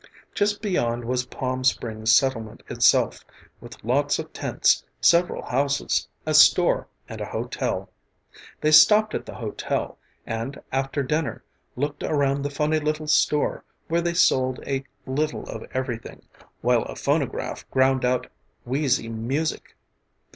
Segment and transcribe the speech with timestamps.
[0.33, 3.23] Just beyond was Palm Springs settlement itself,
[3.59, 7.87] with lots of tents, several houses, a store and a hotel.
[8.61, 11.43] They stopped at the hotel, and after dinner
[11.75, 16.23] looked around the funny little store where they sold a little of everything
[16.61, 18.25] while a phonograph ground out
[18.65, 19.75] wheezy music.